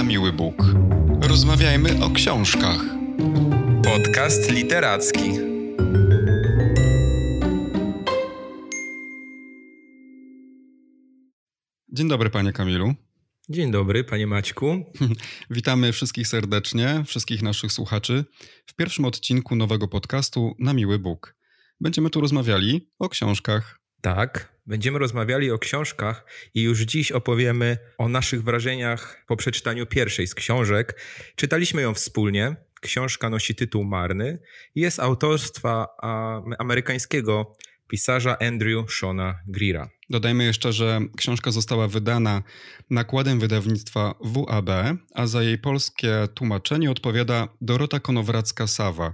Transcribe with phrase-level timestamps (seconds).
[0.00, 0.54] na miły Bóg.
[1.20, 2.80] Rozmawiajmy o książkach.
[3.84, 5.30] Podcast literacki.
[11.92, 12.94] Dzień dobry, panie Kamilu.
[13.48, 14.84] Dzień dobry, panie Maćku.
[15.50, 18.24] Witamy wszystkich serdecznie, wszystkich naszych słuchaczy
[18.66, 21.36] w pierwszym odcinku nowego podcastu Na Miły Bóg.
[21.80, 23.80] Będziemy tu rozmawiali o książkach.
[24.00, 26.24] Tak, będziemy rozmawiali o książkach
[26.54, 31.00] i już dziś opowiemy o naszych wrażeniach po przeczytaniu pierwszej z książek.
[31.36, 32.56] Czytaliśmy ją wspólnie.
[32.80, 34.38] Książka nosi tytuł Marny
[34.74, 35.86] i jest autorstwa
[36.58, 37.56] amerykańskiego
[37.88, 39.90] pisarza Andrew Shona Greera.
[40.10, 42.42] Dodajmy jeszcze, że książka została wydana
[42.90, 44.70] nakładem wydawnictwa WAB,
[45.14, 49.12] a za jej polskie tłumaczenie odpowiada Dorota Konowracka-Sawa.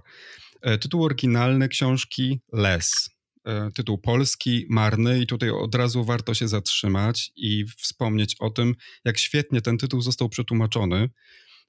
[0.62, 3.15] E, tytuł oryginalny książki Les.
[3.46, 8.74] E, tytuł polski, marny, i tutaj od razu warto się zatrzymać i wspomnieć o tym,
[9.04, 11.10] jak świetnie ten tytuł został przetłumaczony.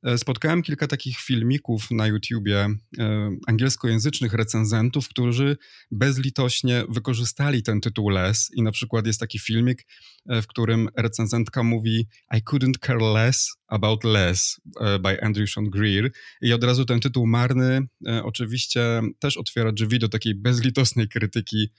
[0.04, 2.68] E, spotkałem kilka takich filmików na YouTubie
[3.00, 5.58] e, angielskojęzycznych recenzentów, którzy
[5.92, 8.52] bezlitośnie wykorzystali ten tytuł Les.
[8.54, 9.86] I na przykład jest taki filmik,
[10.30, 14.62] e, w którym recenzentka mówi I couldn't care less about Les
[15.00, 16.12] by Andrew Sean Greer.
[16.42, 17.88] I od razu ten tytuł marny
[18.24, 21.70] oczywiście też otwiera drzwi do takiej bezlitosnej krytyki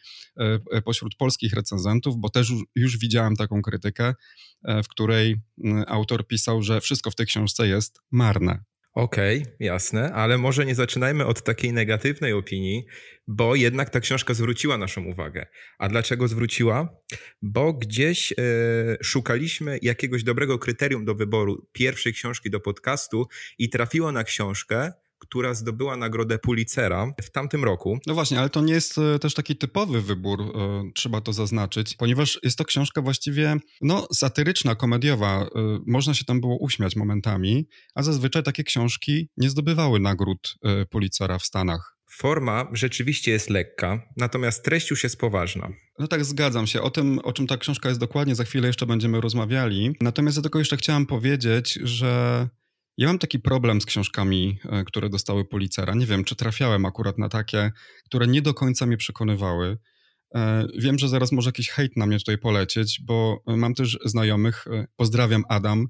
[0.85, 4.15] pośród polskich recenzentów, bo też już widziałem taką krytykę,
[4.85, 5.37] w której
[5.87, 8.69] autor pisał, że wszystko w tej książce jest marne.
[8.99, 12.87] Okej, okay, jasne, ale może nie zaczynajmy od takiej negatywnej opinii,
[13.27, 15.47] bo jednak ta książka zwróciła naszą uwagę.
[15.79, 16.89] A dlaczego zwróciła?
[17.43, 18.35] Bo gdzieś e,
[19.03, 23.27] szukaliśmy jakiegoś dobrego kryterium do wyboru pierwszej książki do podcastu
[23.59, 24.93] i trafiło na książkę,
[25.29, 27.99] która zdobyła nagrodę Pulitzera w tamtym roku.
[28.07, 31.95] No właśnie, ale to nie jest e, też taki typowy wybór, e, trzeba to zaznaczyć,
[31.95, 35.43] ponieważ jest to książka właściwie no, satyryczna, komediowa.
[35.43, 35.49] E,
[35.87, 40.55] można się tam było uśmiać momentami, a zazwyczaj takie książki nie zdobywały nagród
[40.91, 41.99] Pulitzera w Stanach.
[42.11, 45.69] Forma rzeczywiście jest lekka, natomiast treść już jest poważna.
[45.99, 46.83] No tak, zgadzam się.
[46.83, 49.97] O tym, o czym ta książka jest dokładnie, za chwilę jeszcze będziemy rozmawiali.
[50.01, 52.49] Natomiast ja tylko jeszcze chciałem powiedzieć, że
[52.99, 55.95] ja mam taki problem z książkami, e, które dostały Policera.
[55.95, 57.73] Nie wiem, czy trafiałem akurat na takie,
[58.05, 59.79] które nie do końca mnie przekonywały.
[60.35, 64.67] E, wiem, że zaraz może jakiś hejt na mnie tutaj polecieć, bo mam też znajomych,
[64.67, 65.89] e, pozdrawiam Adam,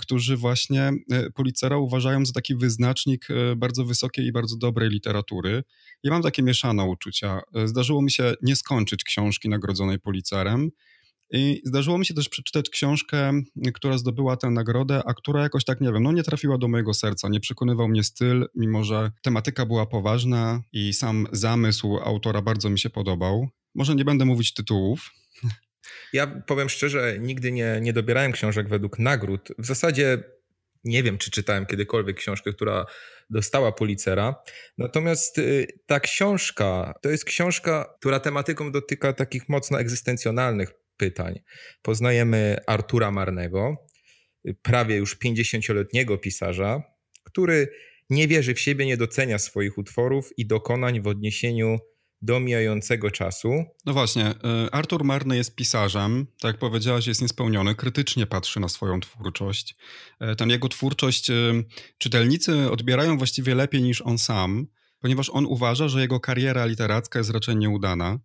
[0.00, 0.92] którzy właśnie
[1.34, 5.62] Policera uważają za taki wyznacznik bardzo wysokiej i bardzo dobrej literatury.
[6.02, 7.40] Ja mam takie mieszane uczucia.
[7.64, 10.70] Zdarzyło mi się nie skończyć książki nagrodzonej Policerem,
[11.32, 13.32] i zdarzyło mi się też przeczytać książkę,
[13.74, 16.94] która zdobyła tę nagrodę, a która jakoś tak, nie wiem, no nie trafiła do mojego
[16.94, 22.70] serca, nie przekonywał mnie styl, mimo że tematyka była poważna i sam zamysł autora bardzo
[22.70, 23.48] mi się podobał.
[23.74, 25.10] Może nie będę mówić tytułów.
[26.12, 29.48] Ja powiem szczerze, nigdy nie, nie dobierałem książek według nagród.
[29.58, 30.24] W zasadzie
[30.84, 32.86] nie wiem, czy czytałem kiedykolwiek książkę, która
[33.30, 34.34] dostała Policera.
[34.78, 41.40] Natomiast y, ta książka to jest książka, która tematyką dotyka takich mocno egzystencjonalnych pytań.
[41.82, 43.76] Poznajemy Artura Marnego,
[44.62, 46.82] prawie już 50-letniego pisarza,
[47.24, 47.68] który
[48.10, 51.78] nie wierzy w siebie, nie docenia swoich utworów i dokonań w odniesieniu
[52.22, 53.64] do mijającego czasu.
[53.86, 58.68] No właśnie, y, Artur Marny jest pisarzem, tak jak powiedziałaś, jest niespełniony, krytycznie patrzy na
[58.68, 59.76] swoją twórczość.
[60.32, 61.64] Y, Tę jego twórczość y,
[61.98, 64.66] czytelnicy odbierają właściwie lepiej niż on sam,
[65.00, 68.18] ponieważ on uważa, że jego kariera literacka jest raczej nieudana.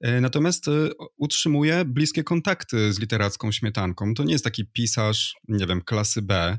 [0.00, 0.70] E, natomiast e,
[1.18, 4.14] utrzymuje bliskie kontakty z literacką śmietanką.
[4.14, 6.58] To nie jest taki pisarz, nie wiem, klasy B.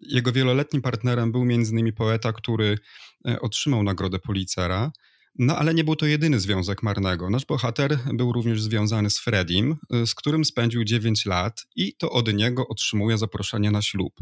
[0.00, 1.92] Jego wieloletnim partnerem był m.in.
[1.92, 2.78] poeta, który
[3.28, 4.92] e, otrzymał nagrodę Policera.
[5.38, 7.30] No ale nie był to jedyny związek Marnego.
[7.30, 9.76] Nasz bohater był również związany z Fredim,
[10.06, 14.12] z którym spędził 9 lat i to od niego otrzymuje zaproszenie na ślub.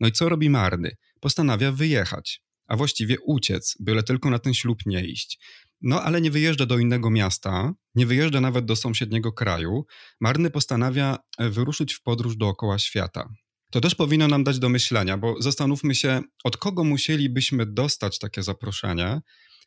[0.00, 0.96] No i co robi Marny?
[1.20, 5.38] Postanawia wyjechać, a właściwie uciec, byle tylko na ten ślub nie iść.
[5.82, 9.86] No ale nie wyjeżdża do innego miasta, nie wyjeżdża nawet do sąsiedniego kraju.
[10.20, 13.28] Marny postanawia e, wyruszyć w podróż dookoła świata.
[13.70, 18.42] To też powinno nam dać do myślenia, bo zastanówmy się, od kogo musielibyśmy dostać takie
[18.42, 19.20] zaproszenie,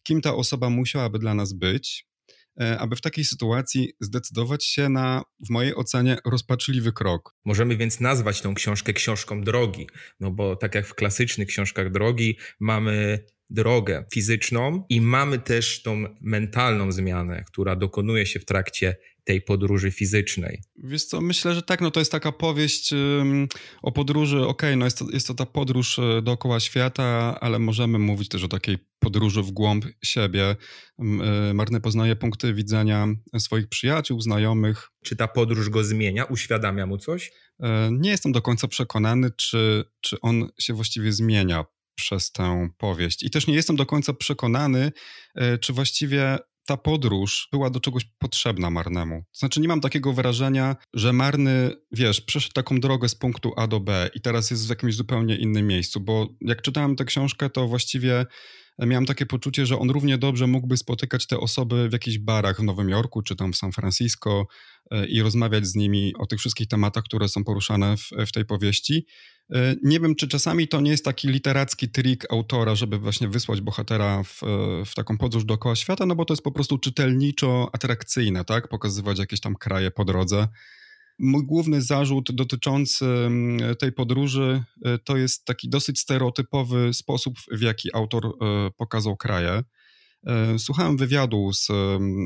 [0.03, 2.08] kim ta osoba musiałaby dla nas być,
[2.79, 7.35] aby w takiej sytuacji zdecydować się na, w mojej ocenie, rozpaczliwy krok.
[7.45, 9.87] Możemy więc nazwać tą książkę książką drogi,
[10.19, 16.03] no bo tak jak w klasycznych książkach drogi mamy drogę fizyczną i mamy też tą
[16.21, 18.95] mentalną zmianę, która dokonuje się w trakcie
[19.29, 20.61] tej podróży fizycznej.
[20.75, 23.47] Wiesz co, myślę, że tak, no to jest taka powieść um,
[23.81, 27.59] o podróży, okej, okay, no jest to, jest to ta podróż e, dookoła świata, ale
[27.59, 30.55] możemy mówić też o takiej podróży w głąb siebie.
[30.99, 34.89] E, Marny poznaje punkty widzenia swoich przyjaciół, znajomych.
[35.03, 37.31] Czy ta podróż go zmienia, uświadamia mu coś?
[37.59, 41.65] E, nie jestem do końca przekonany, czy, czy on się właściwie zmienia
[41.95, 43.23] przez tę powieść.
[43.23, 44.91] I też nie jestem do końca przekonany,
[45.61, 46.37] czy właściwie
[46.69, 49.23] ta podróż była do czegoś potrzebna Marnemu.
[49.33, 53.79] Znaczy, nie mam takiego wrażenia, że Marny, wiesz, przeszedł taką drogę z punktu A do
[53.79, 57.67] B i teraz jest w jakimś zupełnie innym miejscu, bo jak czytałem tę książkę, to
[57.67, 58.25] właściwie
[58.79, 62.63] miałem takie poczucie, że on równie dobrze mógłby spotykać te osoby w jakichś barach w
[62.63, 64.47] Nowym Jorku czy tam w San Francisco
[64.91, 68.45] e, i rozmawiać z nimi o tych wszystkich tematach, które są poruszane w, w tej
[68.45, 69.05] powieści.
[69.53, 73.61] E, nie wiem, czy czasami to nie jest taki literacki trik autora, żeby właśnie wysłać
[73.61, 74.41] bohatera w,
[74.85, 78.67] w taką podróż dookoła świata, no bo to jest po prostu czytelniczo atrakcyjne, tak?
[78.67, 80.47] Pokazywać jakieś tam kraje po drodze.
[81.19, 87.61] Mój główny zarzut dotyczący mm, tej podróży e, to jest taki dosyć stereotypowy sposób, w
[87.61, 88.31] jaki autor e,
[88.77, 89.63] pokazał kraje.
[90.27, 91.67] E, słuchałem wywiadu z,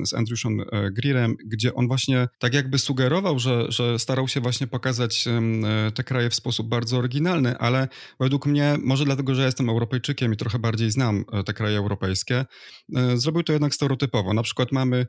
[0.09, 4.67] z Andrewsem e, Greerem, gdzie on właśnie tak jakby sugerował, że, że starał się właśnie
[4.67, 7.87] pokazać e, te kraje w sposób bardzo oryginalny, ale
[8.19, 12.45] według mnie, może dlatego, że jestem Europejczykiem i trochę bardziej znam te kraje europejskie,
[13.15, 14.33] zrobił to jednak stereotypowo.
[14.33, 15.07] Na przykład mamy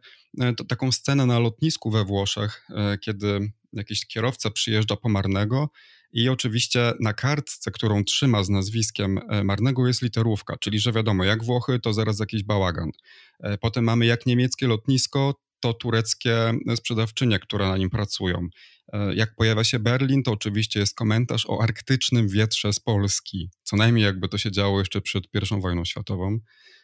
[0.69, 2.67] taką scenę na lotnisku we Włoszech,
[3.01, 5.69] kiedy jakiś kierowca przyjeżdża po Marnego
[6.15, 11.25] i oczywiście na kartce, którą trzyma z nazwiskiem e, Marnego jest literówka, czyli że wiadomo,
[11.25, 12.91] jak Włochy, to zaraz jakiś bałagan.
[13.41, 18.49] E, potem mamy jak niemieckie lotnisko, to tureckie sprzedawczynie, które na nim pracują.
[18.93, 23.51] E, jak pojawia się Berlin, to oczywiście jest komentarz o arktycznym wietrze z Polski.
[23.63, 26.39] Co najmniej jakby to się działo jeszcze przed I wojną światową.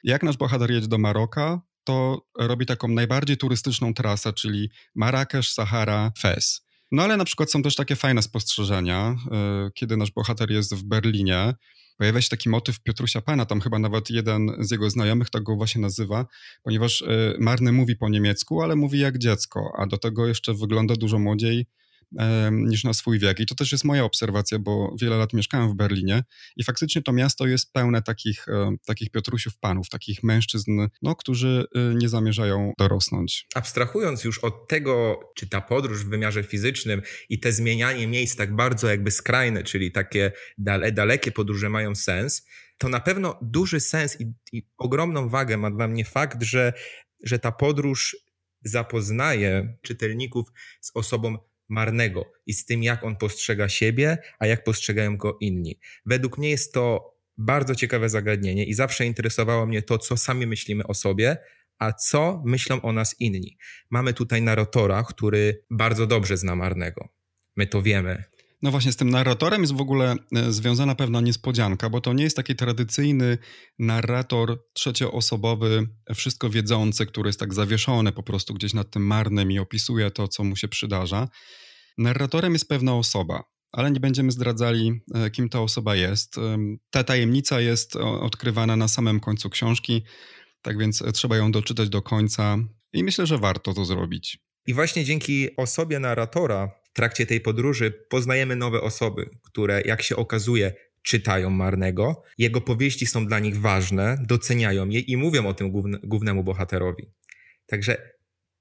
[0.04, 6.12] Jak nasz bohater jedzie do Maroka, to robi taką najbardziej turystyczną trasę, czyli Marrakesz, Sahara,
[6.18, 6.69] Fez.
[6.92, 10.82] No ale na przykład są też takie fajne spostrzeżenia, e, kiedy nasz bohater jest w
[10.82, 11.54] Berlinie,
[11.98, 15.56] pojawia się taki motyw Piotrusia Pana, tam chyba nawet jeden z jego znajomych tak go
[15.56, 16.26] właśnie nazywa,
[16.62, 20.94] ponieważ e, Marny mówi po niemiecku, ale mówi jak dziecko, a do tego jeszcze wygląda
[20.96, 21.66] dużo młodziej
[22.52, 23.40] niż na swój wiek.
[23.40, 26.24] I to też jest moja obserwacja, bo wiele lat mieszkałem w Berlinie
[26.56, 28.46] i faktycznie to miasto jest pełne takich,
[28.86, 33.46] takich Piotrusiów panów, takich mężczyzn, no, którzy y, nie zamierzają dorosnąć.
[33.54, 38.56] Abstrahując już od tego, czy ta podróż w wymiarze fizycznym i te zmienianie miejsc tak
[38.56, 42.46] bardzo jakby skrajne, czyli takie dale, dalekie podróże mają sens,
[42.78, 46.72] to na pewno duży sens i, i ogromną wagę ma dla mnie fakt, że,
[47.24, 48.16] że ta podróż
[48.64, 50.48] zapoznaje czytelników
[50.80, 51.38] z osobą
[51.70, 55.78] marnego i z tym, jak on postrzega siebie, a jak postrzegają go inni.
[56.06, 60.86] Według mnie jest to bardzo ciekawe zagadnienie i zawsze interesowało mnie to, co sami myślimy
[60.86, 61.36] o sobie,
[61.78, 63.58] a co myślą o nas inni.
[63.90, 67.08] Mamy tutaj narratora, który bardzo dobrze zna Marnego.
[67.56, 68.24] My to wiemy.
[68.62, 72.24] No właśnie, z tym narratorem jest w ogóle e, związana pewna niespodzianka, bo to nie
[72.24, 73.38] jest taki tradycyjny
[73.78, 79.58] narrator trzecioosobowy, wszystko wiedzący, który jest tak zawieszony po prostu gdzieś nad tym marnym i
[79.58, 81.28] opisuje to, co mu się przydarza.
[81.98, 86.36] Narratorem jest pewna osoba, ale nie będziemy zdradzali, e, kim ta osoba jest.
[86.90, 90.02] Ta tajemnica jest odkrywana na samym końcu książki,
[90.62, 92.58] tak więc e, trzeba ją doczytać do końca
[92.92, 94.38] i myślę, że warto to zrobić.
[94.66, 100.16] I właśnie dzięki osobie narratora w trakcie tej podróży poznajemy nowe osoby, które, jak się
[100.16, 100.72] okazuje,
[101.02, 102.22] czytają Marnego.
[102.38, 105.72] Jego powieści są dla nich ważne, doceniają je i mówią o tym
[106.02, 107.06] głównemu bohaterowi.
[107.66, 108.12] Także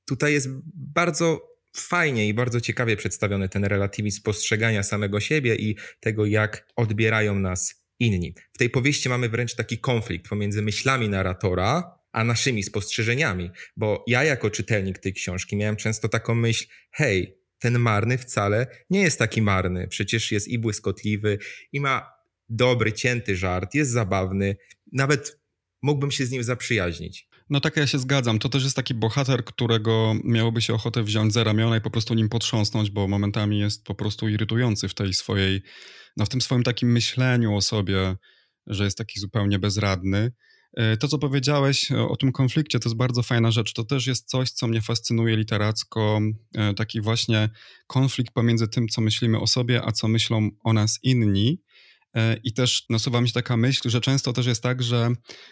[0.05, 6.25] tutaj jest bardzo fajnie i bardzo ciekawie przedstawiony ten relatywizm postrzegania samego siebie i tego,
[6.25, 8.33] jak odbierają nas inni.
[8.53, 14.23] W tej powieści mamy wręcz taki konflikt pomiędzy myślami narratora, a naszymi spostrzeżeniami, bo ja
[14.23, 19.41] jako czytelnik tej książki miałem często taką myśl, hej, ten marny wcale nie jest taki
[19.41, 21.37] marny, przecież jest i błyskotliwy,
[21.71, 22.11] i ma
[22.49, 24.55] dobry, cięty żart, jest zabawny,
[24.91, 25.39] nawet
[25.81, 27.29] mógłbym się z nim zaprzyjaźnić.
[27.49, 28.39] No tak, ja się zgadzam.
[28.39, 32.13] To też jest taki bohater, którego miałoby się ochotę wziąć za ramiona i po prostu
[32.13, 35.61] nim potrząsnąć, bo momentami jest po prostu irytujący w tej swojej,
[36.17, 38.15] no w tym swoim takim myśleniu o sobie,
[38.67, 40.31] że jest taki zupełnie bezradny.
[40.73, 43.73] E, to, co powiedziałeś o tym konflikcie, to jest bardzo fajna rzecz.
[43.73, 46.19] To też jest coś, co mnie fascynuje literacko.
[46.55, 47.49] E, taki właśnie
[47.87, 51.61] konflikt pomiędzy tym, co myślimy o sobie, a co myślą o nas inni.
[52.15, 55.09] E, I też nasuwa mi się taka myśl, że często też jest tak, że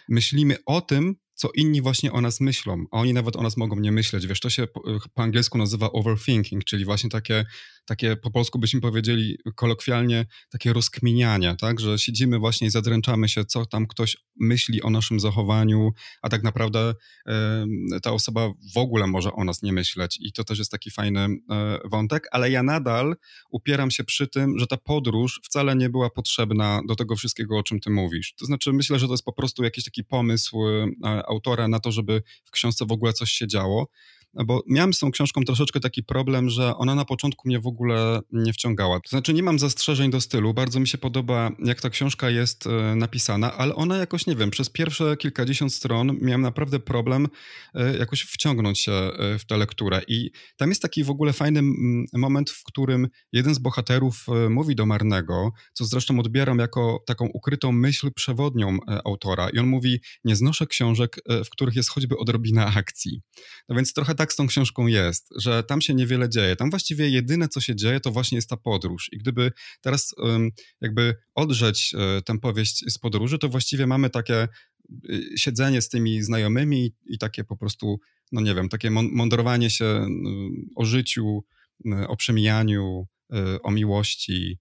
[0.08, 3.80] myślimy o tym, co inni właśnie o nas myślą, a oni nawet o nas mogą
[3.80, 4.26] nie myśleć.
[4.26, 4.82] Wiesz, to się po,
[5.14, 7.44] po angielsku nazywa overthinking, czyli właśnie takie
[7.88, 13.44] takie po polsku byśmy powiedzieli kolokwialnie, takie rozkminianie, tak, że siedzimy właśnie i zadręczamy się,
[13.44, 15.90] co tam ktoś myśli o naszym zachowaniu,
[16.22, 16.94] a tak naprawdę
[18.02, 21.20] ta osoba w ogóle może o nas nie myśleć i to też jest taki fajny
[21.20, 23.16] e, wątek, ale ja nadal
[23.50, 27.62] upieram się przy tym, że ta podróż wcale nie była potrzebna do tego wszystkiego, o
[27.62, 28.34] czym ty mówisz.
[28.34, 30.86] To znaczy myślę, że to jest po prostu jakiś taki pomysł e,
[31.28, 33.88] autora na to, żeby w książce w ogóle coś się działo.
[34.34, 37.66] No bo miałem z tą książką troszeczkę taki problem, że ona na początku mnie w
[37.66, 39.00] ogóle nie wciągała.
[39.00, 42.66] To znaczy nie mam zastrzeżeń do stylu, bardzo mi się podoba jak ta książka jest
[42.66, 47.28] e, napisana, ale ona jakoś, nie wiem, przez pierwsze kilkadziesiąt stron miałem naprawdę problem
[47.74, 51.60] e, jakoś wciągnąć się e, w tę lekturę i tam jest taki w ogóle fajny
[52.12, 57.72] moment, w którym jeden z bohaterów mówi do Marnego, co zresztą odbieram jako taką ukrytą
[57.72, 63.20] myśl przewodnią autora i on mówi, nie znoszę książek, w których jest choćby odrobina akcji.
[63.68, 66.56] No więc trochę tak z tą książką jest, że tam się niewiele dzieje.
[66.56, 69.08] Tam właściwie jedyne, co się dzieje, to właśnie jest ta podróż.
[69.12, 70.14] I gdyby teraz
[70.80, 74.48] jakby odrzeć e, tę powieść z podróży, to właściwie mamy takie
[75.10, 78.00] y, siedzenie z tymi znajomymi i takie po prostu,
[78.32, 80.06] no nie wiem, takie mądrowanie się
[80.76, 81.44] o życiu,
[82.08, 84.58] o przemijaniu, e, o miłości,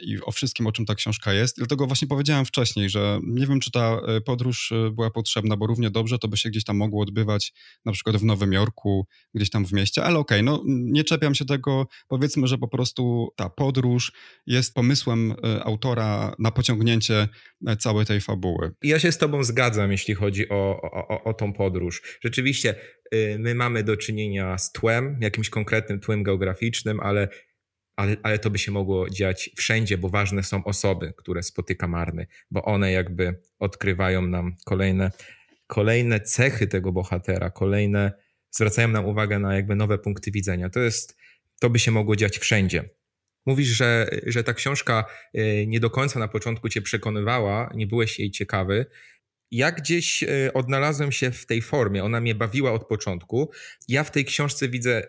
[0.00, 1.56] i o wszystkim, o czym ta książka jest.
[1.56, 5.66] Dlatego właśnie powiedziałem wcześniej, że nie wiem, czy ta e, podróż e, była potrzebna, bo
[5.66, 7.52] równie dobrze to by się gdzieś tam mogło odbywać
[7.84, 11.34] na przykład w Nowym Jorku, gdzieś tam w mieście, ale okej, okay, no nie czepiam
[11.34, 11.86] się tego.
[12.08, 14.12] Powiedzmy, że po prostu ta podróż
[14.46, 15.34] jest pomysłem
[15.64, 17.28] autora na pociągnięcie
[17.78, 18.72] całej tej fabuły.
[18.82, 22.18] Ja się z tobą zgadzam, jeśli chodzi o, o, o tą podróż.
[22.24, 22.74] Rzeczywiście
[23.14, 27.28] y, my mamy do czynienia z tłem, jakimś konkretnym tłem geograficznym, ale
[27.96, 32.26] ale, ale to by się mogło dziać wszędzie, bo ważne są osoby, które spotyka Marny,
[32.50, 35.10] bo one jakby odkrywają nam kolejne,
[35.66, 38.12] kolejne cechy tego bohatera, kolejne,
[38.50, 40.70] zwracają nam uwagę na jakby nowe punkty widzenia.
[40.70, 41.16] To jest,
[41.60, 42.88] to by się mogło dziać wszędzie.
[43.46, 45.04] Mówisz, że, że ta książka
[45.38, 48.86] y, nie do końca na początku cię przekonywała, nie byłeś jej ciekawy.
[49.50, 53.50] Ja gdzieś y, odnalazłem się w tej formie, ona mnie bawiła od początku.
[53.88, 55.02] Ja w tej książce widzę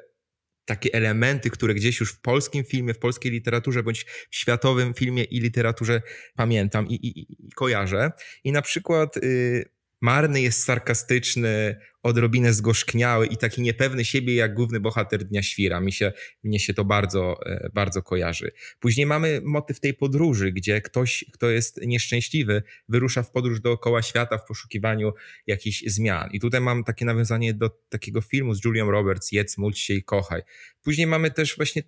[0.67, 5.23] takie elementy, które gdzieś już w polskim filmie, w polskiej literaturze bądź w światowym filmie
[5.23, 6.01] i literaturze
[6.35, 8.11] pamiętam i, i, i kojarzę.
[8.43, 14.79] I na przykład y, Marny jest sarkastyczny, odrobinę zgorzkniały i taki niepewny siebie jak główny
[14.79, 15.79] bohater Dnia Świra.
[15.79, 16.13] Mi się,
[16.43, 18.51] mnie się to bardzo, e, bardzo kojarzy.
[18.79, 24.37] Później mamy motyw tej podróży, gdzie ktoś, kto jest nieszczęśliwy, wyrusza w podróż dookoła świata
[24.37, 25.13] w poszukiwaniu
[25.47, 26.29] jakichś zmian.
[26.31, 30.03] I tutaj mam takie nawiązanie do takiego filmu z Julią Roberts, Jedz, módl się i
[30.03, 30.41] kochaj.
[30.83, 31.83] Później mamy też właśnie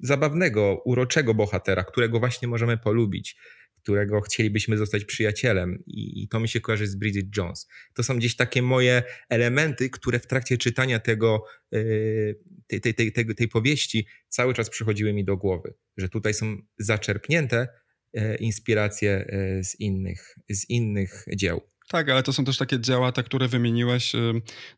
[0.00, 3.36] zabawnego, uroczego bohatera, którego właśnie możemy polubić
[3.82, 7.68] którego chcielibyśmy zostać przyjacielem i, to mi się kojarzy z Bridget Jones.
[7.94, 13.12] To są gdzieś takie moje elementy, które w trakcie czytania tego, yy, tej, tej, tej,
[13.12, 17.68] tej, tej powieści cały czas przychodziły mi do głowy, że tutaj są zaczerpnięte
[18.12, 21.60] yy, inspiracje yy, z innych, z innych dzieł.
[21.88, 24.12] Tak, ale to są też takie dzieła, te, które wymieniłeś.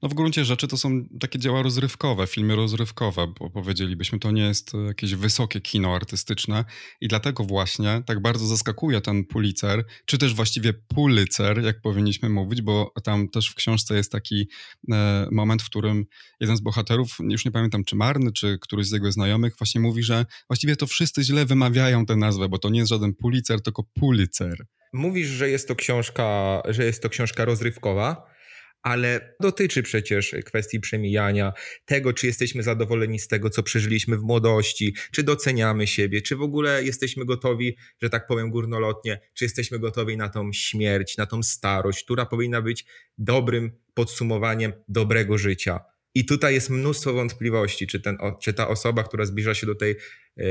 [0.02, 4.42] No w gruncie rzeczy to są takie dzieła rozrywkowe, filmy rozrywkowe, bo powiedzielibyśmy, to nie
[4.42, 6.64] jest e, jakieś wysokie kino artystyczne
[7.00, 12.62] i dlatego właśnie tak bardzo zaskakuje ten Pulitzer, czy też właściwie Pulitzer, jak powinniśmy mówić,
[12.62, 14.48] bo tam też w książce jest taki
[14.92, 16.06] e, moment, w którym
[16.40, 20.02] jeden z bohaterów, już nie pamiętam czy Marny, czy któryś z jego znajomych, właśnie mówi,
[20.02, 23.82] że właściwie to wszyscy źle wymawiają tę nazwę, bo to nie jest żaden Pulitzer, tylko
[23.82, 24.66] Pulitzer.
[24.94, 28.34] Mówisz, że jest to książka, że jest to książka rozrywkowa,
[28.82, 31.52] ale dotyczy przecież kwestii przemijania,
[31.84, 36.42] tego, czy jesteśmy zadowoleni z tego, co przeżyliśmy w młodości, czy doceniamy siebie, czy w
[36.42, 41.42] ogóle jesteśmy gotowi, że tak powiem górnolotnie, czy jesteśmy gotowi na tą śmierć, na tą
[41.42, 42.84] starość, która powinna być
[43.18, 45.80] dobrym podsumowaniem dobrego życia.
[46.14, 49.96] I tutaj jest mnóstwo wątpliwości, czy, ten, czy ta osoba, która zbliża się do tej
[50.36, 50.46] e,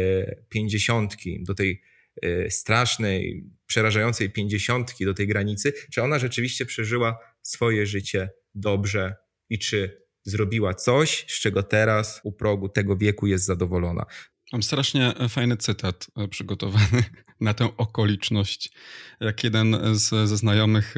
[0.50, 1.82] pięćdziesiątki, do tej
[2.50, 9.16] strasznej, przerażającej pięćdziesiątki do tej granicy, czy ona rzeczywiście przeżyła swoje życie dobrze
[9.50, 14.06] i czy zrobiła coś, z czego teraz u progu tego wieku jest zadowolona.
[14.54, 17.04] Mam strasznie fajny cytat e, przygotowany
[17.42, 18.72] na tę okoliczność.
[19.20, 20.96] Jak jeden z, ze znajomych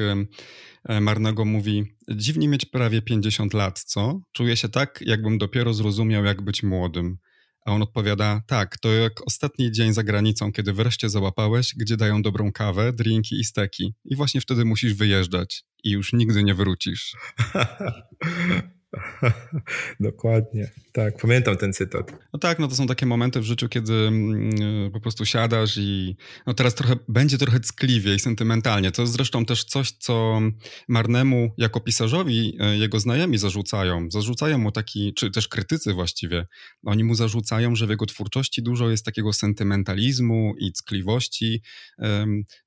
[0.84, 4.20] e, Marnego mówi: Dziwnie mieć prawie 50 lat, co?
[4.32, 7.18] Czuję się tak, jakbym dopiero zrozumiał, jak być młodym.
[7.66, 12.22] A on odpowiada, tak, to jak ostatni dzień za granicą, kiedy wreszcie załapałeś, gdzie dają
[12.22, 13.94] dobrą kawę, drinki i steki.
[14.04, 17.16] I właśnie wtedy musisz wyjeżdżać i już nigdy nie wrócisz.
[20.00, 20.70] Dokładnie.
[20.92, 22.12] Tak, pamiętam ten cytat.
[22.32, 26.16] No tak, no to są takie momenty w życiu, kiedy mm, po prostu siadasz i
[26.46, 28.90] no teraz trochę będzie trochę ckliwie i sentymentalnie.
[28.90, 30.40] To jest zresztą też coś, co
[30.88, 34.10] Marnemu jako pisarzowi e, jego znajomi zarzucają.
[34.10, 36.46] Zarzucają mu taki, czy też krytycy właściwie,
[36.84, 41.62] oni mu zarzucają, że w jego twórczości dużo jest takiego sentymentalizmu i ckliwości.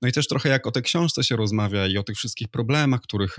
[0.01, 3.01] No i też trochę jak o tej książce się rozmawia i o tych wszystkich problemach,
[3.01, 3.37] których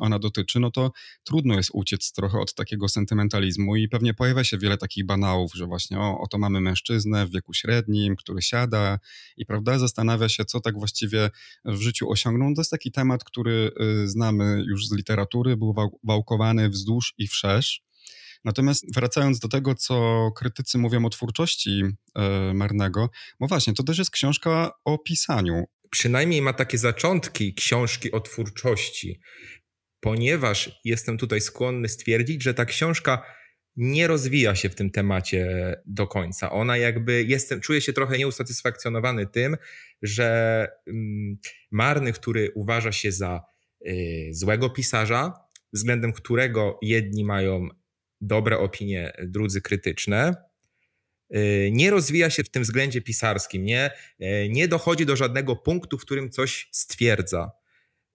[0.00, 0.92] ona dotyczy, no to
[1.24, 5.66] trudno jest uciec trochę od takiego sentymentalizmu i pewnie pojawia się wiele takich banałów, że
[5.66, 8.98] właśnie o, oto mamy mężczyznę w wieku średnim, który siada
[9.36, 11.30] i prawda, zastanawia się, co tak właściwie
[11.64, 12.54] w życiu osiągnął.
[12.54, 13.70] To jest taki temat, który
[14.02, 15.74] y, znamy już z literatury, był
[16.04, 17.82] wałkowany wzdłuż i wszerz.
[18.44, 23.10] Natomiast wracając do tego, co krytycy mówią o twórczości y, Marnego,
[23.40, 25.64] bo właśnie, to też jest książka o pisaniu.
[25.90, 29.20] Przynajmniej ma takie zaczątki książki o twórczości
[30.00, 33.22] ponieważ jestem tutaj skłonny stwierdzić, że ta książka
[33.76, 36.50] nie rozwija się w tym temacie do końca.
[36.50, 39.56] Ona jakby, jestem, czuję się trochę nieusatysfakcjonowany tym,
[40.02, 41.38] że mm,
[41.70, 43.42] Marny, który uważa się za
[43.86, 45.32] y, złego pisarza,
[45.72, 47.68] względem którego jedni mają
[48.20, 50.34] dobre opinie, drudzy krytyczne,
[51.36, 53.90] y, nie rozwija się w tym względzie pisarskim, nie,
[54.22, 57.59] y, nie dochodzi do żadnego punktu, w którym coś stwierdza.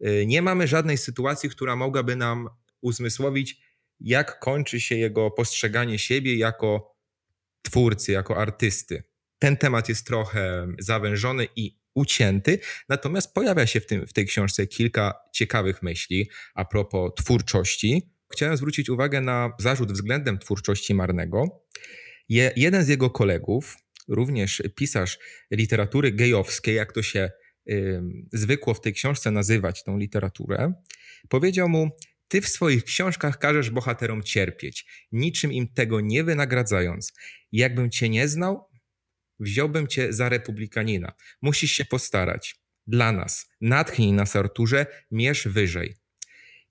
[0.08, 2.50] Y, nie mamy żadnej sytuacji, która mogłaby nam
[2.82, 3.58] uzmysłowić,
[4.00, 6.96] jak kończy się jego postrzeganie siebie jako
[7.62, 9.04] twórcy, jako artysty.
[9.40, 12.60] Ten temat jest trochę zawężony i ucięty,
[12.90, 18.12] natomiast pojawia się w, tym, w tej książce kilka ciekawych myśli a propos twórczości.
[18.34, 21.66] Chciałem zwrócić uwagę na zarzut względem twórczości Marnego.
[22.30, 25.20] Je, jeden z jego kolegów, również pisarz
[25.52, 27.32] literatury gejowskiej, jak to się
[28.34, 30.74] zwykło w tej książce nazywać tą literaturę,
[31.30, 31.90] powiedział mu:
[32.28, 37.14] Ty w swoich książkach każesz bohaterom cierpieć, niczym im tego nie wynagradzając.
[37.52, 38.70] Jakbym cię nie znał,
[39.40, 41.14] wziąłbym cię za republikanina.
[41.42, 42.56] Musisz się postarać.
[42.88, 43.50] Dla nas.
[43.62, 45.96] Natchnij nas, Arturze, mierz wyżej.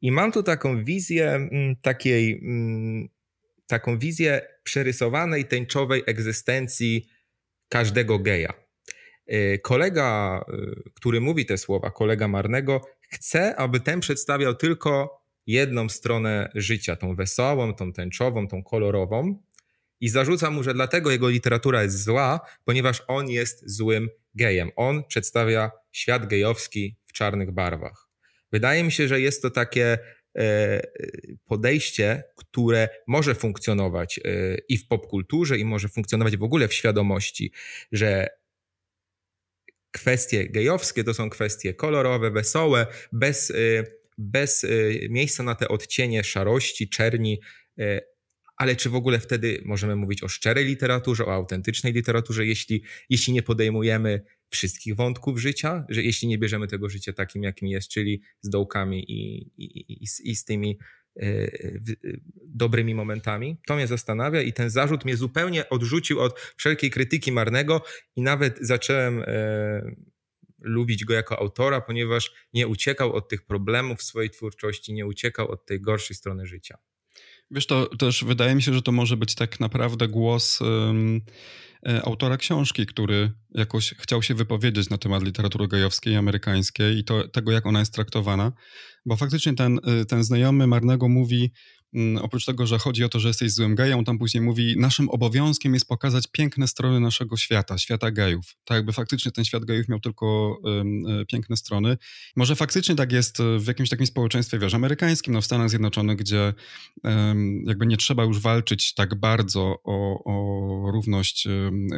[0.01, 3.09] I mam tu taką wizję mm, takiej, mm,
[3.67, 7.09] taką wizję przerysowanej, tęczowej egzystencji
[7.69, 8.64] każdego geja.
[9.33, 15.89] Y, kolega, y, który mówi te słowa, kolega Marnego, chce, aby ten przedstawiał tylko jedną
[15.89, 19.43] stronę życia, tą wesołą, tą tęczową, tą kolorową.
[20.01, 24.71] I zarzuca mu, że dlatego jego literatura jest zła, ponieważ on jest złym gejem.
[24.77, 28.09] On przedstawia świat gejowski w czarnych barwach.
[28.53, 29.99] Wydaje mi się, że jest to takie
[30.39, 30.81] e,
[31.45, 34.23] podejście, które może funkcjonować e,
[34.69, 37.53] i w popkulturze, i może funkcjonować w ogóle w świadomości,
[37.93, 38.29] że
[39.95, 43.85] kwestie gejowskie to są kwestie kolorowe, wesołe, bez, y,
[44.19, 47.41] bez y, miejsca na te odcienie szarości, czerni.
[47.81, 48.01] Y,
[48.57, 53.33] ale czy w ogóle wtedy możemy mówić o szczerej literaturze, o autentycznej literaturze, jeśli, jeśli
[53.33, 58.23] nie podejmujemy wszystkich wątków życia, że jeśli nie bierzemy tego życia takim, jakim jest, czyli
[58.41, 61.04] z dołkami i, i, i, i z tymi E,
[62.47, 63.57] dobrymi momentami.
[63.67, 67.83] To mnie zastanawia i ten zarzut mnie zupełnie odrzucił od wszelkiej krytyki Marnego
[68.17, 69.95] i nawet zacząłem e,
[70.59, 75.67] lubić go jako autora, ponieważ nie uciekał od tych problemów swojej twórczości, nie uciekał od
[75.67, 76.79] tej gorszej strony życia.
[77.51, 81.21] Wiesz, to też wydaje mi się, że to może być tak naprawdę głos um,
[82.05, 87.53] autora książki, który jakoś chciał się wypowiedzieć na temat literatury gejowskiej amerykańskiej i to, tego,
[87.53, 88.53] jak ona jest traktowana.
[89.07, 91.53] Bo faktycznie ten, y, ten znajomy Marnego mówi,
[92.21, 95.75] oprócz tego, że chodzi o to, że jesteś złym gejem, tam później mówi, naszym obowiązkiem
[95.75, 98.57] jest pokazać piękne strony naszego świata, świata gejów.
[98.65, 101.97] Tak jakby faktycznie ten świat gejów miał tylko um, piękne strony.
[102.37, 106.55] Może faktycznie tak jest w jakimś takim społeczeństwie, wiesz, amerykańskim, no w Stanach Zjednoczonych, gdzie
[107.67, 111.49] jakby nie trzeba już walczyć tak bardzo o, o równość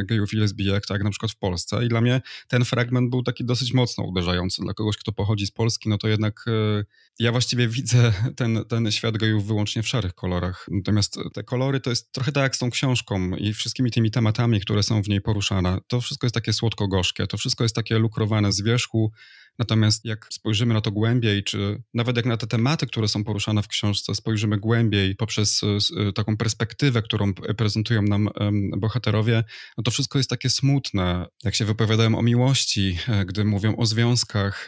[0.05, 1.85] gejów i lesbijek, tak jak na przykład w Polsce.
[1.85, 4.63] I dla mnie ten fragment był taki dosyć mocno uderzający.
[4.63, 6.85] Dla kogoś, kto pochodzi z Polski, no to jednak e,
[7.19, 10.66] ja właściwie widzę ten, ten świat gejów wyłącznie w szarych kolorach.
[10.70, 14.61] Natomiast te kolory to jest trochę tak jak z tą książką i wszystkimi tymi tematami,
[14.61, 15.79] które są w niej poruszane.
[15.87, 19.12] To wszystko jest takie słodko-gorzkie, to wszystko jest takie lukrowane z wierzchu,
[19.59, 23.62] Natomiast jak spojrzymy na to głębiej, czy nawet jak na te tematy, które są poruszane
[23.62, 28.29] w książce, spojrzymy głębiej poprzez e, taką perspektywę, którą prezentują nam
[28.77, 29.44] bohaterowie,
[29.79, 31.27] no to wszystko jest takie smutne.
[31.44, 34.66] Jak się wypowiadają o miłości, e, gdy mówią o związkach,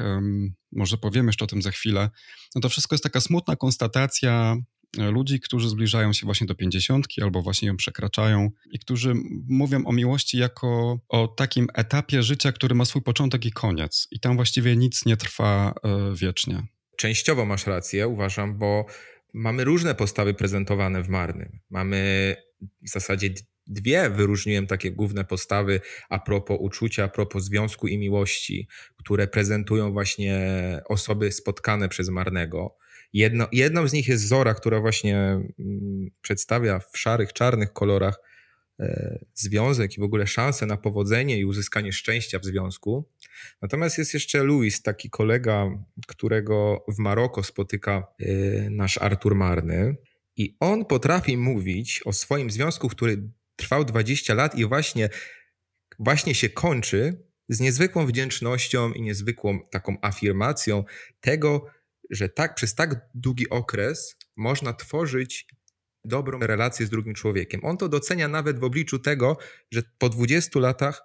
[0.73, 2.11] może powiemy jeszcze o tym za chwilę,
[2.55, 4.57] no to wszystko jest taka smutna konstatacja
[4.99, 9.15] ludzi, którzy zbliżają się właśnie do pięćdziesiątki albo właśnie ją przekraczają i którzy
[9.49, 14.21] mówią o miłości jako o takim etapie życia, który ma swój początek i koniec i
[14.21, 16.63] tam właściwie nic nie trwa e, wiecznie.
[16.97, 18.87] Częściowo masz rację, uważam, bo
[19.35, 21.61] mamy różne postawy prezentowane w Marnym.
[21.71, 22.37] Mamy
[22.83, 23.31] w zasadzie
[23.67, 29.93] dwie wyróżniłem takie główne postawy a propos uczucia, a propos związku i miłości, które prezentują
[29.93, 30.41] właśnie
[30.89, 32.77] osoby spotkane przez Marnego.
[33.13, 38.21] Jedno, jedną z nich jest Zora, która właśnie mm, przedstawia w szarych, czarnych kolorach
[38.81, 43.09] e, związek i w ogóle szansę na powodzenie i uzyskanie szczęścia w związku.
[43.63, 45.71] Natomiast jest jeszcze Louis, taki kolega,
[46.07, 49.97] którego w Maroko spotyka e, nasz Artur Marny.
[50.37, 55.09] I on potrafi mówić o swoim związku, który trwał 20 lat i właśnie,
[55.99, 60.85] właśnie się kończy z niezwykłą wdzięcznością i niezwykłą taką afirmacją
[61.21, 61.67] tego,
[62.11, 65.47] że tak przez tak długi okres można tworzyć
[66.05, 67.65] dobrą relację z drugim człowiekiem.
[67.65, 69.37] On to docenia nawet w obliczu tego,
[69.71, 71.03] że po 20 latach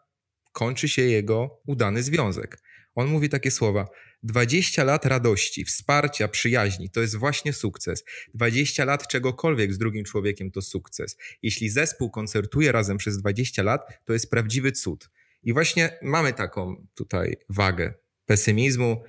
[0.52, 2.62] kończy się jego udany związek.
[2.96, 3.88] On mówi takie słowa:
[4.24, 8.04] 20 lat radości, wsparcia, przyjaźni to jest właśnie sukces.
[8.34, 11.18] 20 lat czegokolwiek z drugim człowiekiem to sukces.
[11.42, 15.10] Jeśli zespół koncertuje razem przez 20 lat, to jest prawdziwy cud.
[15.44, 17.94] I właśnie mamy taką tutaj wagę
[18.26, 19.04] pesymizmu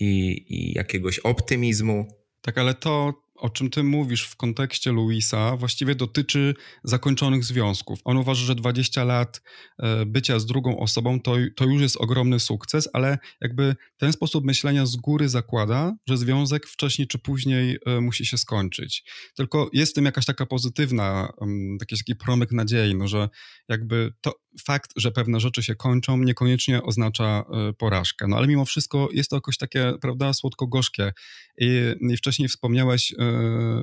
[0.00, 2.06] i, i jakiegoś optymizmu.
[2.40, 7.98] Tak, ale to o czym ty mówisz w kontekście Luisa, właściwie dotyczy zakończonych związków.
[8.04, 9.42] On uważa, że 20 lat
[9.78, 14.44] e, bycia z drugą osobą to, to już jest ogromny sukces, ale jakby ten sposób
[14.44, 19.04] myślenia z góry zakłada, że związek wcześniej czy później e, musi się skończyć.
[19.36, 21.32] Tylko jest w tym jakaś taka pozytywna,
[21.80, 23.28] taki, taki promyk nadziei, no, że
[23.68, 24.32] jakby to
[24.64, 28.26] fakt, że pewne rzeczy się kończą, niekoniecznie oznacza e, porażkę.
[28.28, 31.12] No ale mimo wszystko jest to jakoś takie, prawda, słodko-gorzkie.
[31.58, 33.14] I, i wcześniej wspomniałeś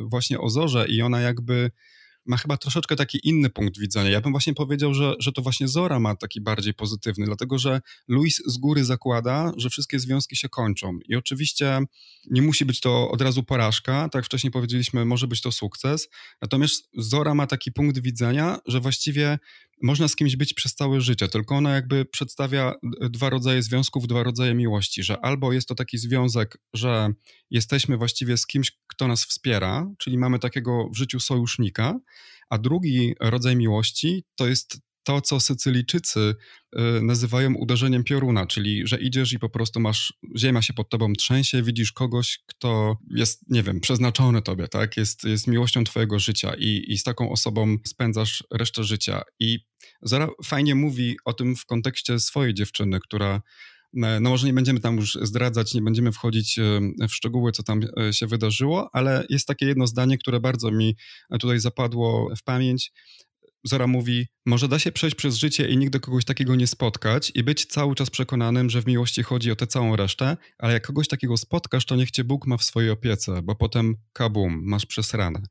[0.03, 1.71] właśnie o Zorze i ona jakby
[2.25, 4.10] ma chyba troszeczkę taki inny punkt widzenia.
[4.10, 7.82] Ja bym właśnie powiedział, że, że to właśnie Zora ma taki bardziej pozytywny, dlatego że
[8.08, 10.99] Luis z góry zakłada, że wszystkie związki się kończą.
[11.06, 11.79] I oczywiście
[12.32, 16.10] nie musi być to od razu porażka, tak jak wcześniej powiedzieliśmy, może być to sukces.
[16.41, 19.39] Natomiast Zora ma taki punkt widzenia, że właściwie
[19.81, 24.23] można z kimś być przez całe życie, tylko ona jakby przedstawia dwa rodzaje związków, dwa
[24.23, 27.09] rodzaje miłości, że albo jest to taki związek, że
[27.49, 31.99] jesteśmy właściwie z kimś, kto nas wspiera, czyli mamy takiego w życiu sojusznika,
[32.49, 38.99] a drugi rodzaj miłości to jest to, co Sycylijczycy y, nazywają uderzeniem pioruna, czyli że
[38.99, 43.63] idziesz i po prostu masz, ziemia się pod tobą trzęsie, widzisz kogoś, kto jest, nie
[43.63, 44.97] wiem, przeznaczony tobie, tak?
[44.97, 49.21] Jest, jest miłością twojego życia i, i z taką osobą spędzasz resztę życia.
[49.39, 49.59] I
[50.01, 53.41] Zara fajnie mówi o tym w kontekście swojej dziewczyny, która
[53.93, 57.63] no, no może nie będziemy tam już zdradzać, nie będziemy wchodzić y, w szczegóły, co
[57.63, 60.95] tam y, się wydarzyło, ale jest takie jedno zdanie, które bardzo mi
[61.39, 62.91] tutaj zapadło w pamięć.
[63.65, 67.43] Zora mówi, może da się przejść przez życie i nigdy kogoś takiego nie spotkać i
[67.43, 71.08] być cały czas przekonanym, że w miłości chodzi o tę całą resztę, ale jak kogoś
[71.08, 75.41] takiego spotkasz, to niech cię Bóg ma w swojej opiece, bo potem kabum, masz przesranę.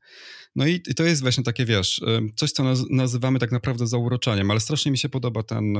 [0.55, 2.01] No i, i to jest właśnie takie, wiesz,
[2.35, 5.77] coś, co naz nazywamy tak naprawdę zauroczeniem, ale strasznie mi się podoba ten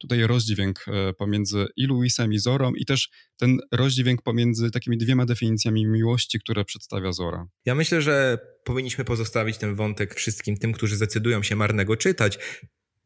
[0.00, 5.26] tutaj rozdźwięk e, pomiędzy i Luisem i Zorą i też ten rozdźwięk pomiędzy takimi dwiema
[5.26, 7.46] definicjami miłości, które przedstawia Zora.
[7.64, 12.38] Ja myślę, że powinniśmy pozostawić ten wątek wszystkim tym, którzy zdecydują się marnego czytać.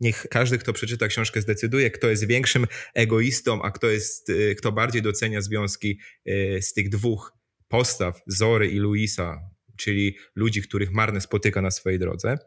[0.01, 4.73] Niech każdy, kto przeczyta książkę, zdecyduje, kto jest większym egoistą, a kto, jest, y, kto
[4.73, 7.33] bardziej docenia związki y, z tych dwóch
[7.69, 9.41] postaw, Zory i Luisa,
[9.77, 12.39] czyli ludzi, których marne spotyka na swojej drodze.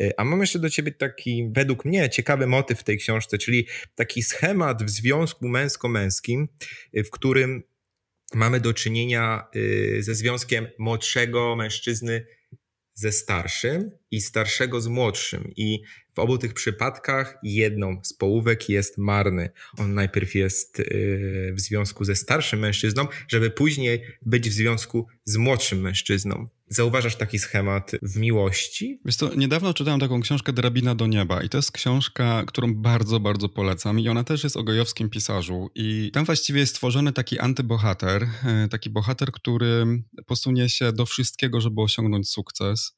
[0.00, 3.66] Y, a mam jeszcze do ciebie taki, według mnie, ciekawy motyw w tej książce, czyli
[3.94, 6.48] taki schemat w związku męsko-męskim,
[6.94, 7.62] w którym
[8.34, 9.48] mamy do czynienia
[9.98, 12.26] ze związkiem młodszego mężczyzny
[12.94, 15.52] ze starszym i starszego z młodszym.
[15.56, 15.82] I
[16.14, 19.50] w obu tych przypadkach jedną z połówek jest marny.
[19.78, 25.36] On najpierw jest y, w związku ze starszym mężczyzną, żeby później być w związku z
[25.36, 26.48] młodszym mężczyzną.
[26.70, 29.00] Zauważasz taki schemat w miłości?
[29.04, 33.20] Wiesz co, niedawno czytałem taką książkę Drabina do nieba i to jest książka, którą bardzo,
[33.20, 37.38] bardzo polecam i ona też jest o gojowskim pisarzu i tam właściwie jest stworzony taki
[37.38, 42.97] antybohater, e, taki bohater, który posunie się do wszystkiego, żeby osiągnąć sukces.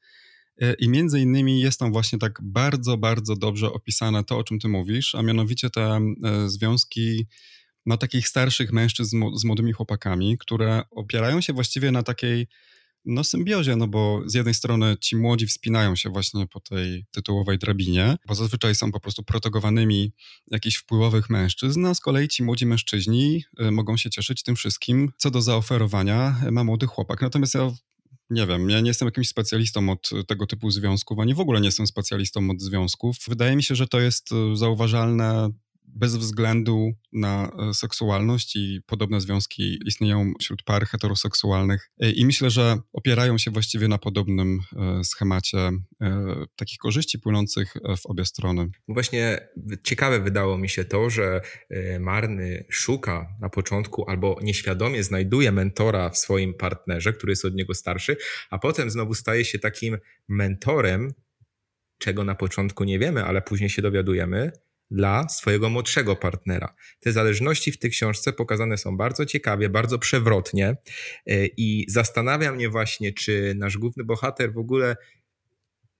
[0.60, 4.58] E, I między innymi jest tam właśnie tak bardzo, bardzo dobrze opisane to, o czym
[4.58, 7.26] ty mówisz, a mianowicie te e, związki
[7.86, 12.46] no, takich starszych mężczyzn z młodymi chłopakami, które opierają się właściwie na takiej
[13.04, 17.58] no, symbiozie, no bo z jednej strony ci młodzi wspinają się właśnie po tej tytułowej
[17.58, 20.12] drabinie, bo zazwyczaj są po prostu protagowanymi
[20.50, 25.12] jakichś wpływowych mężczyzn, a z kolei ci młodzi mężczyźni y, mogą się cieszyć tym wszystkim,
[25.16, 27.22] co do zaoferowania ma młody chłopak.
[27.22, 27.70] Natomiast ja
[28.30, 31.68] nie wiem, ja nie jestem jakimś specjalistą od tego typu związków, ani w ogóle nie
[31.68, 33.16] jestem specjalistą od związków.
[33.28, 35.50] Wydaje mi się, że to jest y, zauważalne
[35.94, 41.90] bez względu na e, seksualność i podobne związki istnieją wśród par heteroseksualnych.
[42.00, 45.70] E, I myślę, że opierają się właściwie na podobnym e, schemacie
[46.56, 48.68] takich korzyści płynących w obie strony.
[48.88, 49.48] Właśnie
[49.84, 51.40] ciekawe wydało mi się to, że
[52.00, 57.74] Marny szuka na początku albo nieświadomie znajduje mentora w swoim partnerze, który jest od niego
[57.74, 58.16] starszy,
[58.50, 59.98] a potem znowu staje się takim
[60.28, 61.12] mentorem,
[61.98, 64.52] czego na początku nie wiemy, ale później się dowiadujemy,
[64.90, 66.74] dla swojego młodszego partnera.
[67.00, 70.68] Te zależności w tej książce pokazane są bardzo ciekawie, bardzo przewrotnie
[71.26, 74.96] e, i zastanawia mnie właśnie, czy nasz główny bohater w ogóle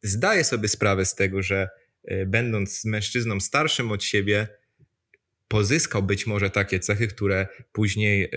[0.03, 1.69] zdaje sobie sprawę z tego, że
[2.05, 4.49] e, będąc mężczyzną starszym od siebie,
[5.49, 8.29] pozyskał być może takie cechy, które później e,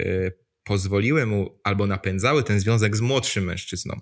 [0.63, 4.01] pozwoliły mu albo napędzały ten związek z młodszym mężczyzną.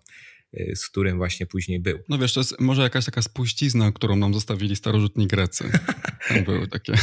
[0.60, 2.00] Y, z którym właśnie później był.
[2.10, 5.72] No wiesz, to jest może jakaś taka spuścizna, którą nam zostawili starożytni Grecy.
[6.28, 6.94] Tam były takie.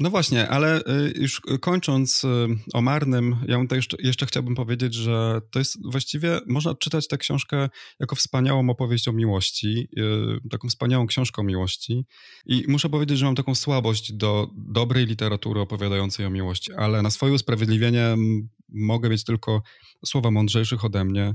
[0.00, 2.28] No właśnie, ale y, już kończąc y,
[2.72, 7.68] o Marnym, ja jeszcze, jeszcze chciałbym powiedzieć, że to jest właściwie, można czytać tę książkę
[8.00, 9.88] jako wspaniałą opowieść o miłości,
[10.50, 12.04] taką wspaniałą książkę o miłości
[12.46, 17.10] i muszę powiedzieć, że mam taką słabość do dobrej literatury opowiadającej o miłości, ale na
[17.10, 18.16] swoje usprawiedliwienie
[18.68, 19.62] mogę mieć tylko
[20.06, 21.34] słowa mądrzejszych ode mnie.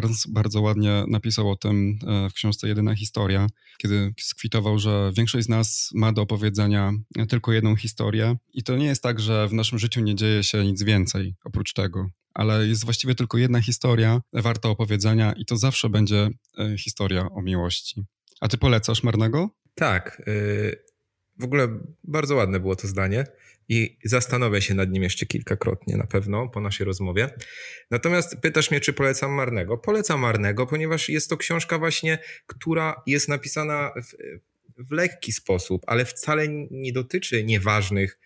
[0.00, 3.46] Barnes bardzo ładnie napisał o tym e, w książce Jedyna Historia,
[3.78, 6.92] kiedy skwitował, że większość z nas ma do opowiedzenia
[7.28, 10.64] tylko jedną historię i to nie jest tak, że w naszym życiu nie dzieje się
[10.64, 15.88] nic więcej oprócz tego, ale jest właściwie tylko jedna historia warta opowiedzenia i to zawsze
[15.88, 18.04] będzie e, historia o miłości.
[18.40, 19.50] A ty polecasz Marnego?
[19.74, 20.22] Tak.
[21.40, 21.68] W ogóle
[22.04, 23.24] bardzo ładne było to zdanie
[23.68, 27.30] i zastanowię się nad nim jeszcze kilkakrotnie na pewno po naszej rozmowie.
[27.90, 29.78] Natomiast pytasz mnie, czy polecam Marnego.
[29.78, 34.14] Polecam Marnego, ponieważ jest to książka właśnie, która jest napisana w,
[34.88, 38.18] w lekki sposób, ale wcale nie dotyczy nieważnych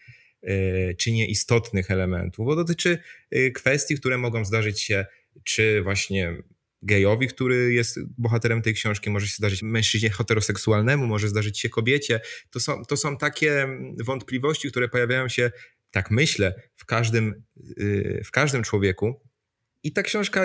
[0.42, 2.98] yy, czy nieistotnych elementów, bo dotyczy
[3.30, 5.06] yy, kwestii, które mogą zdarzyć się
[5.44, 6.42] czy właśnie
[6.84, 12.20] gejowi, który jest bohaterem tej książki, może się zdarzyć mężczyźnie heteroseksualnemu, może zdarzyć się kobiecie.
[12.50, 13.68] To są, to są takie
[14.04, 15.50] wątpliwości, które pojawiają się,
[15.90, 17.44] tak myślę, w każdym,
[17.78, 19.20] y, w każdym człowieku.
[19.82, 20.42] I ta książka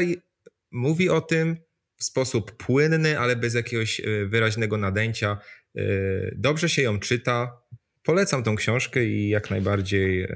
[0.72, 1.58] mówi o tym
[1.96, 5.38] w sposób płynny, ale bez jakiegoś y, wyraźnego nadęcia.
[5.78, 7.62] Y, dobrze się ją czyta.
[8.04, 10.28] Polecam tą książkę i jak najbardziej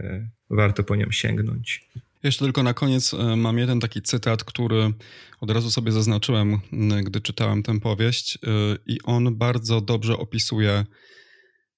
[0.49, 1.89] warto po nią sięgnąć.
[2.23, 4.93] Jeszcze tylko na koniec e, mam jeden taki cytat, który
[5.41, 6.59] od razu sobie zaznaczyłem,
[7.03, 8.49] gdy czytałem tę powieść, e,
[8.85, 10.85] i on bardzo dobrze opisuje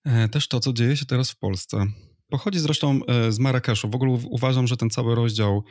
[0.06, 1.86] e, też to, co dzieje się teraz w Polsce.
[2.30, 3.90] Pochodzi zresztą z Marrakeszu.
[3.90, 5.64] W ogóle uważam, że ten cały rozdział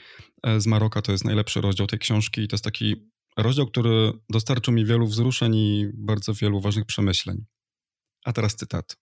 [0.59, 2.95] z Maroka to jest najlepszy rozdział tej książki i to jest taki
[3.37, 7.45] rozdział, który dostarczył mi wielu wzruszeń i bardzo wielu ważnych przemyśleń.
[8.25, 8.97] A teraz cytat.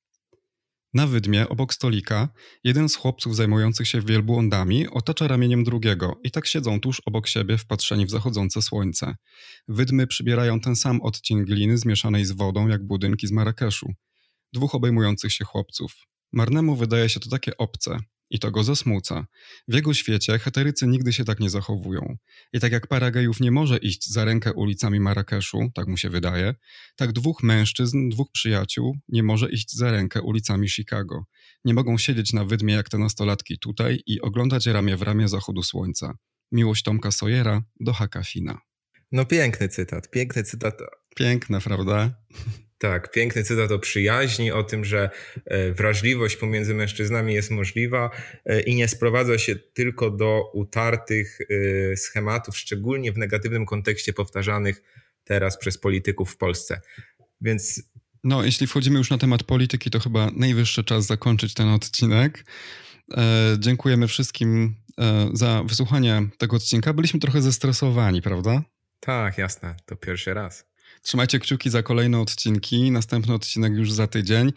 [0.95, 2.29] Na wydmie, obok stolika,
[2.65, 7.59] jeden z chłopców zajmujących się wielbłądami otacza ramieniem drugiego i tak siedzą tuż obok siebie
[7.59, 9.17] wpatrzeni w zachodzące słońce.
[9.69, 13.93] Wydmy przybierają ten sam odcień gliny zmieszanej z wodą jak budynki z Marrakeszu.
[14.53, 15.93] Dwóch obejmujących się chłopców.
[16.33, 17.99] Marnemu wydaje się to takie obce,
[18.33, 19.27] i to go zasmuca.
[19.68, 22.16] W jego świecie heterycy nigdy się tak nie zachowują.
[22.53, 26.11] I tak jak para gejów nie może iść za rękę ulicami Marrakeszu, tak mu się
[26.11, 26.55] wydaje,
[26.97, 31.25] tak dwóch mężczyzn, dwóch przyjaciół nie może iść za rękę ulicami Chicago.
[31.64, 35.62] Nie mogą siedzieć na wydmie jak te nastolatki tutaj i oglądać ramię w ramię zachodu
[35.62, 36.14] słońca.
[36.53, 38.59] Miłość Tomka Sawyera do Haka Fina.
[39.12, 40.75] No piękny cytat, piękny cytat.
[41.16, 42.14] Piękne, prawda?
[42.83, 45.11] Tak, piękny cytat o przyjaźni, o tym, że
[45.45, 48.11] e, wrażliwość pomiędzy mężczyznami jest możliwa
[48.45, 54.83] e, i nie sprowadza się tylko do utartych e, schematów, szczególnie w negatywnym kontekście powtarzanych
[55.25, 56.81] teraz przez polityków w Polsce.
[57.40, 57.83] Więc.
[58.25, 62.45] No, jeśli wchodzimy już na temat polityki, to chyba najwyższy czas zakończyć ten odcinek.
[63.59, 64.77] dziękujemy wszystkim
[65.33, 66.92] za wysłuchanie tego odcinka.
[66.92, 68.62] Byliśmy trochę zestresowani, prawda?
[69.01, 70.72] Tak, jasne, to pierwszy raz.
[71.03, 72.91] Trzymajcie kciuki za kolejne odcinki.
[72.91, 74.53] Następny odcinek już za tydzień.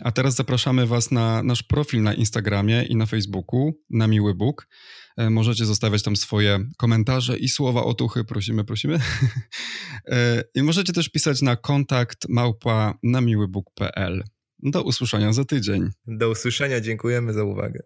[0.00, 4.66] A teraz zapraszamy Was na nasz profil na Instagramie i na Facebooku, na Miły Bóg.
[5.16, 8.24] E, możecie zostawiać tam swoje komentarze i słowa otuchy.
[8.24, 8.98] Prosimy, prosimy.
[10.06, 14.24] E, I możecie też pisać na kontakt małpa na miłybóg.pl.
[14.58, 15.90] Do usłyszenia za tydzień.
[16.06, 17.82] Do usłyszenia, dziękujemy za uwagę.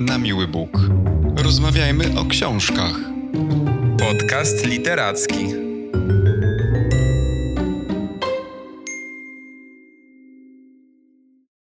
[0.00, 0.70] Na Miły Bóg.
[1.36, 2.96] Rozmawiajmy o książkach.
[3.98, 5.65] Podcast literacki.